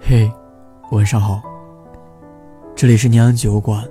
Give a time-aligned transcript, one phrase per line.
[0.00, 0.30] 嘿，
[0.90, 1.42] 晚上好。
[2.74, 3.84] 这里是宁安酒馆，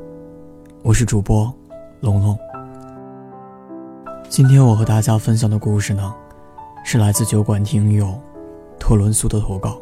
[0.84, 1.54] 我是主播
[2.00, 2.38] 龙龙。
[4.28, 6.16] 今天我和大家分享的故事呢，
[6.84, 8.20] 是来自酒馆听友
[8.80, 9.80] 托伦苏的投稿。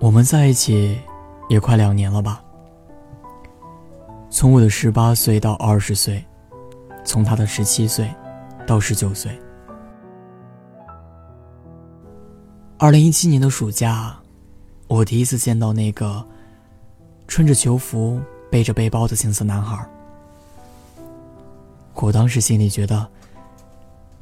[0.00, 0.96] 我们在一起
[1.48, 2.40] 也快两年了吧？
[4.30, 6.24] 从我的十八岁到二十岁，
[7.04, 8.08] 从他的十七岁
[8.64, 9.36] 到十九岁。
[12.80, 14.16] 二零一七年的暑假，
[14.86, 16.24] 我第一次见到那个
[17.26, 18.20] 穿着球服、
[18.52, 19.84] 背着背包的青涩男孩。
[21.94, 23.04] 我当时心里觉得，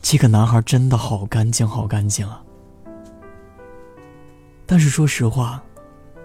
[0.01, 2.43] 这个男孩真的好干净，好干净啊。
[4.65, 5.63] 但是说实话，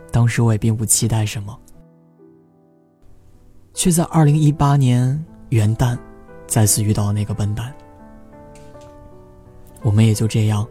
[0.10, 1.60] 当时我也并不期待什么，
[3.74, 6.00] 却在二零一八年元旦
[6.48, 7.74] 再次遇到了那个笨蛋。
[9.82, 10.66] 我们也就这样。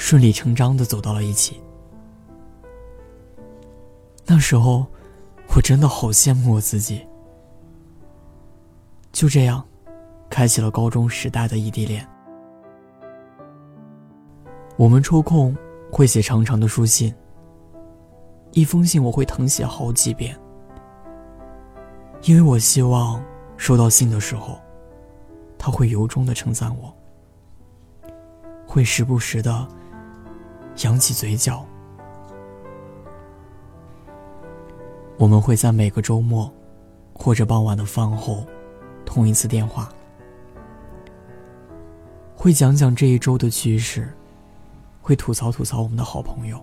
[0.00, 1.60] 顺理成章的走到了一起。
[4.24, 4.86] 那时候，
[5.54, 7.06] 我真的好羡慕我自己。
[9.12, 9.62] 就这样，
[10.30, 12.04] 开启了高中时代的异地恋。
[14.78, 15.54] 我们抽空
[15.92, 17.14] 会写长长的书信。
[18.52, 20.34] 一封信我会誊写好几遍，
[22.22, 23.22] 因为我希望
[23.58, 24.58] 收到信的时候，
[25.58, 26.92] 他会由衷的称赞我，
[28.66, 29.68] 会时不时的。
[30.82, 31.66] 扬起嘴角，
[35.18, 36.50] 我们会在每个周末
[37.12, 38.44] 或者傍晚的饭后
[39.04, 39.92] 通一次电话，
[42.34, 44.10] 会讲讲这一周的趣事，
[45.02, 46.58] 会吐槽吐槽我们的好朋友，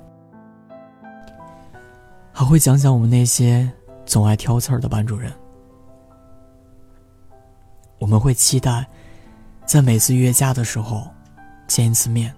[2.31, 3.71] 还会讲讲我们那些
[4.05, 5.31] 总爱挑刺儿的班主任。
[7.99, 8.85] 我们会期待
[9.65, 11.07] 在每次约架的时候
[11.67, 12.33] 见一次面。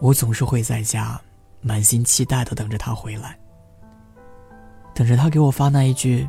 [0.00, 1.20] 我总是会在家，
[1.60, 3.36] 满心期待的等着他回来，
[4.94, 6.28] 等着他给我发那一句：“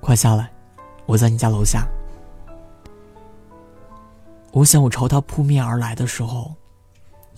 [0.00, 0.50] 快下来，
[1.06, 1.86] 我在你家楼下。”
[4.52, 6.52] 我想，我朝他扑面而来的时候，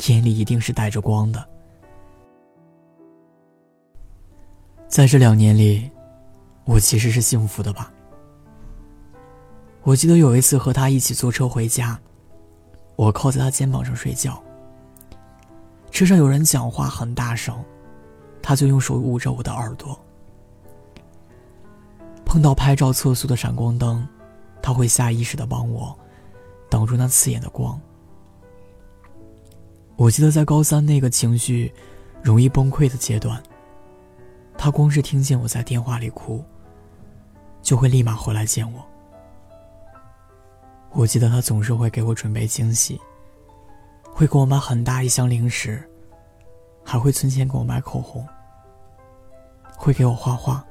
[0.06, 1.47] 眼里一定是带着光的。
[4.89, 5.91] 在这两年里，
[6.65, 7.93] 我其实是幸福的吧。
[9.83, 12.01] 我记得有一次和他一起坐车回家，
[12.97, 14.43] 我靠在他肩膀上睡觉。
[15.92, 17.54] 车上有人讲话很大声，
[18.42, 19.97] 他就用手捂着我的耳朵。
[22.25, 24.08] 碰到拍照测速的闪光灯，
[24.62, 25.97] 他会下意识的帮我
[26.70, 27.78] 挡住那刺眼的光。
[29.97, 31.72] 我记得在高三那个情绪
[32.22, 33.41] 容易崩溃的阶段，
[34.56, 36.42] 他光是听见我在电话里哭，
[37.60, 38.82] 就会立马回来见我。
[40.92, 42.98] 我记得他总是会给我准备惊喜。
[44.12, 45.83] 会给我买很大一箱零食，
[46.84, 48.25] 还会存钱给我买口红。
[49.75, 50.65] 会给我画画，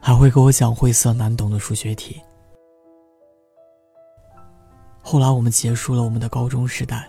[0.00, 2.18] 还会给我讲晦涩难懂的数学题。
[5.02, 7.06] 后来我们结束了我们的高中时代，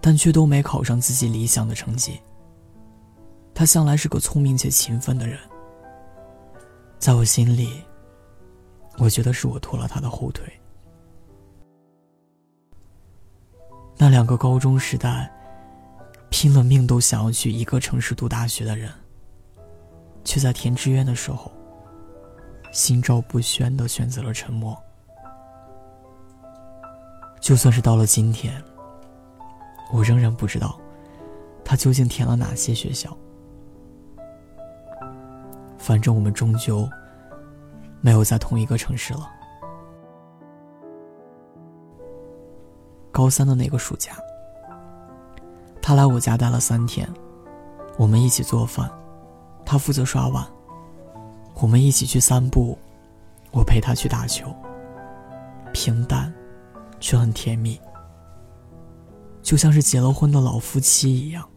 [0.00, 2.20] 但却都没考上自己理想的成绩。
[3.52, 5.36] 他向来是个聪明且勤奋的人，
[7.00, 7.82] 在我心里，
[8.98, 10.44] 我觉得是我拖了他的后腿。
[13.96, 15.30] 那两个高中时代
[16.28, 18.90] 拼了命都想要去一个城市读大学的人，
[20.24, 21.50] 却在填志愿的时候
[22.72, 24.76] 心照不宣的选择了沉默。
[27.40, 28.62] 就算是到了今天，
[29.92, 30.78] 我仍然不知道
[31.64, 33.16] 他究竟填了哪些学校。
[35.78, 36.88] 反正我们终究
[38.00, 39.30] 没有在同一个城市了。
[43.14, 44.18] 高三的那个暑假，
[45.80, 47.08] 他来我家待了三天，
[47.96, 48.90] 我们一起做饭，
[49.64, 50.44] 他负责刷碗，
[51.54, 52.76] 我们一起去散步，
[53.52, 54.52] 我陪他去打球。
[55.72, 56.34] 平淡，
[56.98, 57.80] 却很甜蜜，
[59.42, 61.48] 就像是结了婚的老夫妻一样。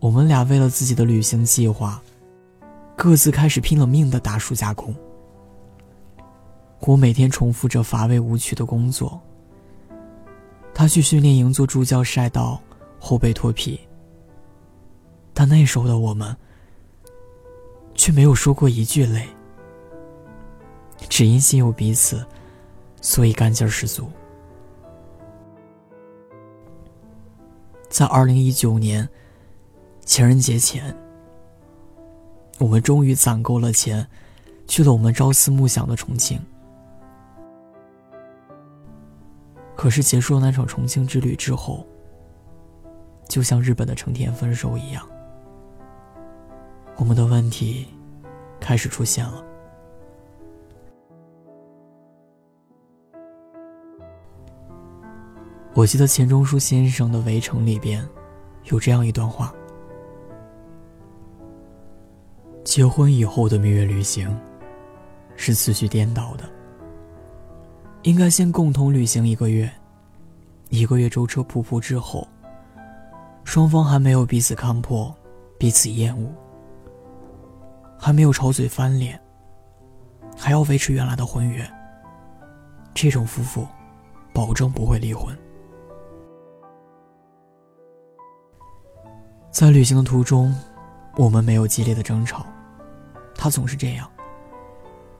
[0.00, 2.02] 我们俩为了自己的旅行计划，
[2.96, 4.92] 各自开始拼了命的打暑假工。
[6.80, 9.20] 我每天重复着乏味无趣的工作。
[10.74, 12.60] 他去训练营做助教，晒到
[12.98, 13.78] 后背脱皮。
[15.34, 16.36] 但那时候的我们，
[17.94, 19.28] 却没有说过一句累，
[21.08, 22.24] 只因心有彼此，
[23.00, 24.10] 所以干劲十足。
[27.88, 29.06] 在二零一九年
[30.04, 30.96] 情人节前，
[32.58, 34.06] 我们终于攒够了钱，
[34.66, 36.40] 去了我们朝思暮想的重庆。
[39.80, 41.86] 可是结束了那场重庆之旅之后，
[43.26, 45.08] 就像日本的成田分手一样，
[46.96, 47.86] 我们的问题
[48.60, 49.42] 开始出现了。
[55.72, 58.06] 我记得钱钟书先生的《围城》里边
[58.64, 59.50] 有这样一段话：
[62.64, 64.38] 结婚以后的蜜月旅行
[65.36, 66.44] 是次序颠倒的。
[68.02, 69.70] 应该先共同旅行一个月，
[70.70, 72.26] 一个月舟车仆仆之后，
[73.44, 75.14] 双方还没有彼此看破、
[75.58, 76.26] 彼此厌恶，
[77.98, 79.20] 还没有吵嘴翻脸，
[80.34, 81.68] 还要维持原来的婚约。
[82.94, 83.66] 这种夫妇，
[84.32, 85.36] 保证不会离婚。
[89.50, 90.54] 在旅行的途中，
[91.16, 92.46] 我们没有激烈的争吵，
[93.34, 94.10] 他总是这样，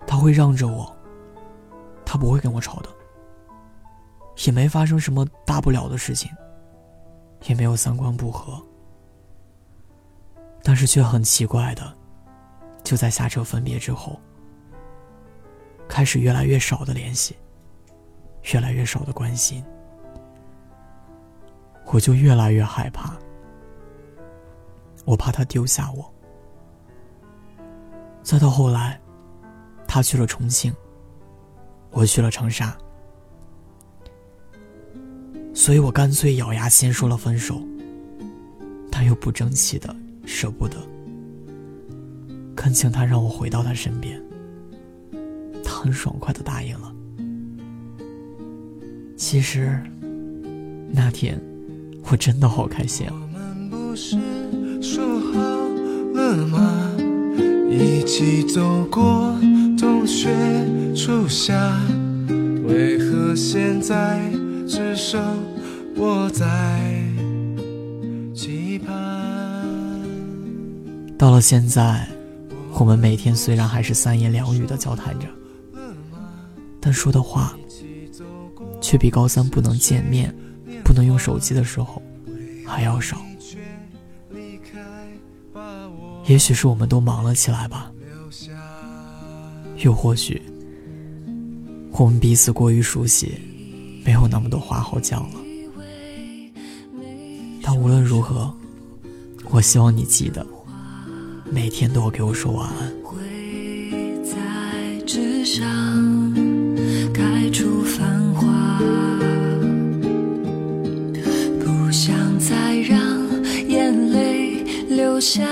[0.06, 0.96] 他会让着我。
[2.12, 2.88] 他不会跟我吵的，
[4.44, 6.28] 也没发生什么大不了的事情，
[7.46, 8.60] 也没有三观不合，
[10.64, 11.96] 但是却很奇怪的，
[12.82, 14.18] 就在下车分别之后，
[15.88, 17.36] 开始越来越少的联系，
[18.52, 19.64] 越来越少的关心，
[21.92, 23.16] 我就越来越害怕，
[25.04, 26.12] 我怕他丢下我，
[28.20, 29.00] 再到后来，
[29.86, 30.74] 他去了重庆。
[31.90, 32.76] 我去了长沙，
[35.52, 37.60] 所以我干脆咬牙先说了分手，
[38.90, 39.94] 但又不争气的
[40.24, 40.76] 舍不得，
[42.54, 44.20] 恳请他让我回到他身边。
[45.64, 46.94] 他很爽快的答应了。
[49.16, 49.78] 其实
[50.90, 51.40] 那天
[52.10, 53.12] 我真的好开心啊！
[57.70, 59.36] 一起走过。
[60.00, 60.34] 冬雪
[60.96, 61.78] 初夏，
[62.64, 64.32] 为何现在
[64.66, 65.22] 只剩
[65.94, 67.04] 我在
[68.34, 68.96] 期盼？
[71.18, 72.08] 到了现在，
[72.72, 75.26] 我们每天虽然还是三言两语的交谈着，
[76.80, 77.54] 但说的话
[78.80, 80.34] 却比高三不能见面、
[80.82, 82.02] 不能用手机的时候
[82.64, 83.18] 还要少。
[86.24, 87.92] 也许是我们都忙了起来吧。
[89.80, 90.40] 又或许，
[91.92, 93.32] 我们彼此过于熟悉，
[94.04, 95.40] 没有那么多话好讲了。
[97.62, 98.52] 但无论如何，
[99.50, 100.46] 我希望你记得，
[101.50, 102.92] 每天都要给我说晚安。
[111.60, 112.98] 不想再让
[113.68, 115.42] 眼泪流下，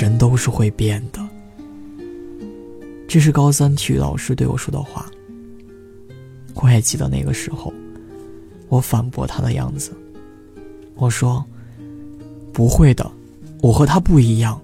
[0.00, 1.20] 人都是会变的，
[3.06, 5.10] 这是高三体育老师对我说的话。
[6.54, 7.72] 我也记得那个时候，
[8.68, 9.92] 我反驳他的样子，
[10.94, 11.44] 我说
[12.52, 13.10] ：“不会的，
[13.62, 14.60] 我和他不一样。”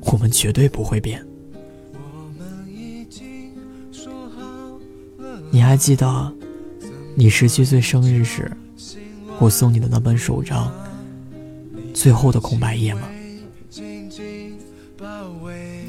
[0.00, 1.22] 我们绝对不会变。
[5.50, 6.32] 你还记得
[7.14, 8.50] 你十七岁生日时，
[9.38, 10.72] 我送你的那本手账
[11.92, 13.02] 最后的空白页吗？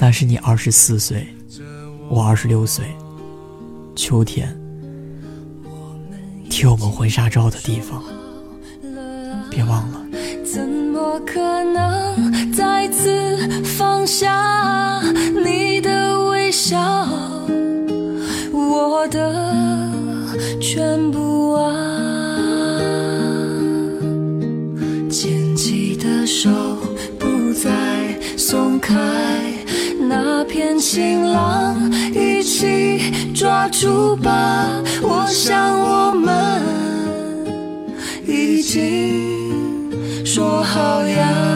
[0.01, 1.27] 那是你二十四岁，
[2.09, 2.85] 我二十六岁，
[3.97, 4.57] 秋天，
[6.49, 8.01] 贴我们婚纱照的地方，
[9.51, 10.01] 别忘了。
[10.45, 15.01] 怎么可能再次放下
[15.45, 16.79] 你的微笑，
[18.53, 19.91] 我的
[20.61, 21.98] 全部啊！
[30.79, 34.81] 新郎一起抓住吧！
[35.01, 36.61] 我想我们
[38.25, 39.39] 已经。
[40.25, 41.48] 说好呀，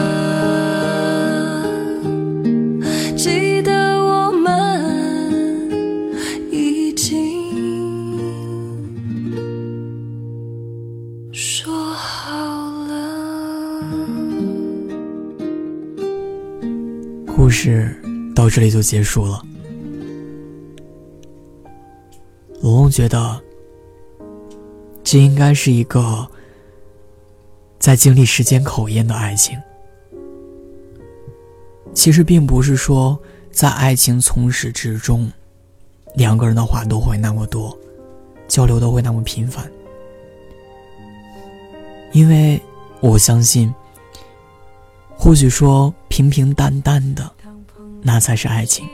[18.34, 19.42] 到这里就结束了。
[22.60, 23.40] 龙龙觉得，
[25.02, 26.28] 这应该是一个。
[27.76, 29.60] 在经历时间考验的爱情，
[31.92, 35.30] 其实并不是说在爱情从始至终，
[36.14, 37.76] 两个人的话都会那么多，
[38.48, 39.70] 交流都会那么频繁，
[42.12, 42.58] 因为
[43.00, 43.70] 我相信，
[45.14, 47.30] 或许说平平淡淡的，
[48.06, 48.86] 那才是爱情。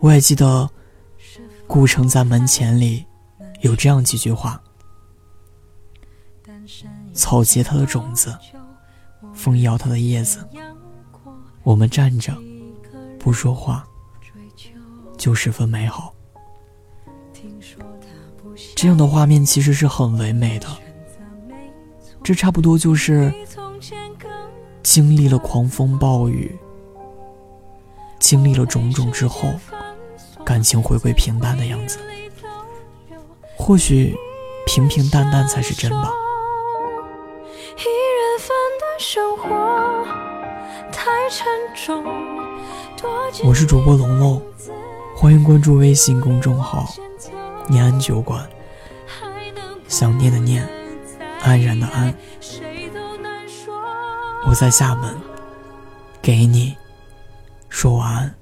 [0.00, 0.68] 我也记得，
[1.66, 3.06] 顾城在门前里
[3.60, 4.60] 有这样几句话：
[7.14, 8.36] 草结它的种子，
[9.32, 10.44] 风摇它的叶子，
[11.62, 12.36] 我们站着
[13.18, 13.86] 不说话，
[15.16, 16.12] 就十分美好。
[18.74, 20.66] 这样的画面其实是很唯美的，
[22.24, 23.32] 这差不多就是
[24.82, 26.56] 经历了狂风暴雨，
[28.18, 29.52] 经历了种种之后。
[30.44, 31.98] 感情回归平淡的样子，
[33.54, 34.16] 或许
[34.64, 36.10] 平平淡淡才是真吧。
[43.44, 44.42] 我是主播龙龙，
[45.14, 46.86] 欢迎关注微信公众号
[47.68, 48.48] “念安酒馆”。
[49.86, 50.66] 想念的念，
[51.42, 52.14] 安然的安。
[54.46, 55.14] 我在厦门，
[56.22, 56.76] 给你
[57.68, 58.34] 说晚安。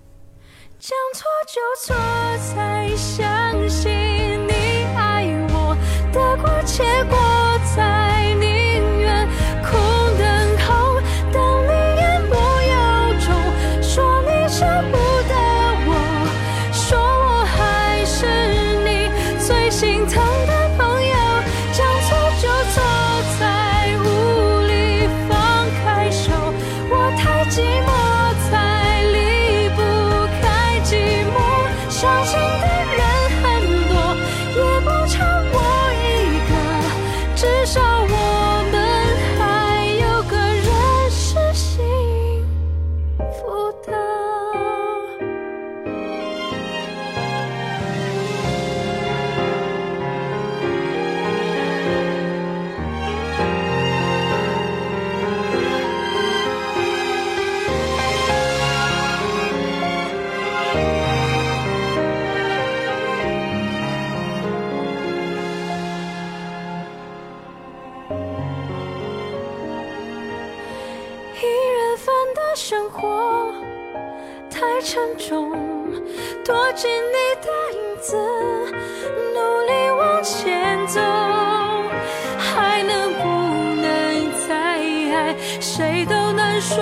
[85.60, 86.76] 谁都难说。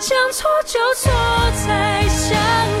[0.00, 1.10] 将错就错，
[1.56, 2.75] 才相